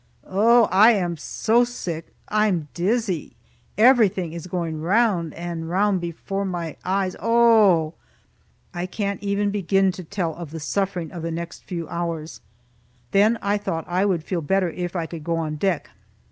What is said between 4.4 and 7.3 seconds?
going round and round before my eyes